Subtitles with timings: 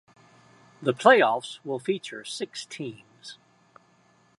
[0.81, 3.37] The playoffs will feature six teams.